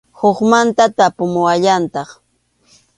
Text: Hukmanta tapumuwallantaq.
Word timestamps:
Hukmanta 0.19 0.83
tapumuwallantaq. 0.97 2.09